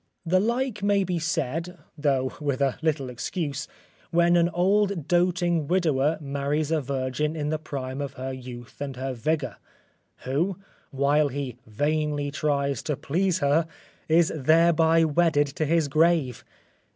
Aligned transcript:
The 0.25 0.39
like 0.39 0.81
may 0.81 1.03
be 1.03 1.19
said, 1.19 1.77
though 1.95 2.33
with 2.41 2.59
a 2.59 2.79
little 2.81 3.07
excuse, 3.07 3.67
when 4.09 4.35
an 4.35 4.49
old 4.49 5.07
doting 5.07 5.67
widower 5.67 6.17
marries 6.19 6.71
a 6.71 6.81
virgin 6.81 7.35
in 7.35 7.49
the 7.49 7.59
prime 7.59 8.01
of 8.01 8.13
her 8.13 8.33
youth 8.33 8.81
and 8.81 8.95
her 8.95 9.13
vigour, 9.13 9.57
who, 10.23 10.57
while 10.89 11.27
he 11.27 11.57
vainly 11.67 12.31
tries 12.31 12.81
to 12.81 12.97
please 12.97 13.37
her, 13.41 13.67
is 14.09 14.33
thereby 14.35 15.03
wedded 15.05 15.45
to 15.45 15.65
his 15.65 15.87
grave. 15.87 16.43